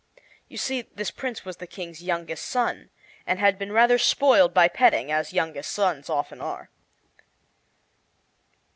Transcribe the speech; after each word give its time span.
You 0.47 0.57
see, 0.57 0.81
this 0.81 1.11
Prince 1.11 1.45
was 1.45 1.57
the 1.57 1.67
King's 1.67 2.01
youngest 2.01 2.47
son, 2.47 2.89
and 3.27 3.37
had 3.37 3.59
been 3.59 3.71
rather 3.71 3.99
spoiled 3.99 4.51
by 4.51 4.67
petting, 4.67 5.11
as 5.11 5.31
youngest 5.31 5.71
sons 5.71 6.09
often 6.09 6.41
are. 6.41 6.71